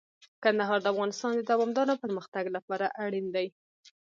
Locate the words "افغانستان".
0.93-1.31